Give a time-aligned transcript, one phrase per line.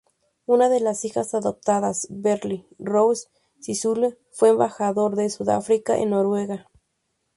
[0.47, 3.27] Una de las hijas adoptadas, Beryl Rose
[3.59, 6.67] Sisulu, fue Embajador de Sudáfrica en Noruega.